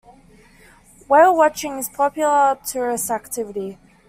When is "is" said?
1.77-1.87